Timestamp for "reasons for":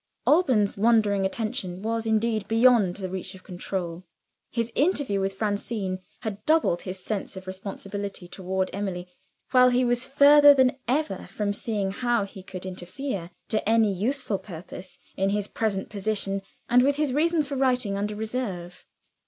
17.13-17.55